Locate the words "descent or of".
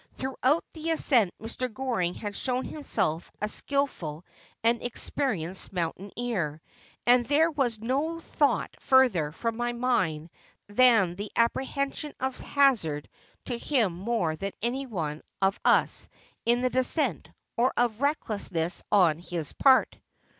16.71-18.01